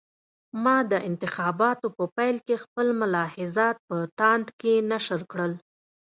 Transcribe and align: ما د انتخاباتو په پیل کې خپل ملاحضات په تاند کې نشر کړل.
ما 0.63 0.77
د 0.91 0.93
انتخاباتو 1.09 1.87
په 1.97 2.03
پیل 2.17 2.37
کې 2.47 2.55
خپل 2.63 2.87
ملاحضات 3.01 3.77
په 3.87 3.97
تاند 4.19 4.47
کې 4.59 4.73
نشر 4.91 5.19
کړل. 5.31 5.53